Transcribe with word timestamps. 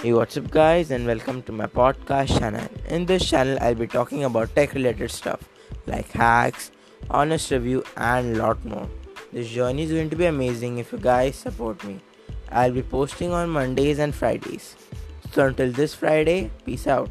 Hey, 0.00 0.12
what's 0.12 0.36
up, 0.36 0.48
guys, 0.52 0.92
and 0.92 1.08
welcome 1.08 1.42
to 1.42 1.50
my 1.50 1.66
podcast 1.66 2.38
channel. 2.38 2.68
In 2.86 3.04
this 3.04 3.28
channel, 3.28 3.58
I'll 3.60 3.74
be 3.74 3.88
talking 3.88 4.22
about 4.22 4.54
tech 4.54 4.74
related 4.74 5.10
stuff 5.10 5.40
like 5.88 6.08
hacks, 6.12 6.70
honest 7.10 7.50
review, 7.50 7.82
and 7.96 8.38
lot 8.38 8.64
more. 8.64 8.88
This 9.32 9.48
journey 9.48 9.82
is 9.82 9.90
going 9.90 10.08
to 10.10 10.14
be 10.14 10.26
amazing 10.26 10.78
if 10.78 10.92
you 10.92 10.98
guys 10.98 11.34
support 11.34 11.82
me. 11.82 11.98
I'll 12.52 12.70
be 12.70 12.82
posting 12.82 13.32
on 13.32 13.50
Mondays 13.50 13.98
and 13.98 14.14
Fridays. 14.14 14.76
So, 15.32 15.48
until 15.48 15.72
this 15.72 15.96
Friday, 15.96 16.52
peace 16.64 16.86
out. 16.86 17.10